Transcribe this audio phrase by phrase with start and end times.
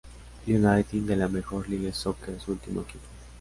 [0.47, 3.05] United de la Major League Soccer su último equipo.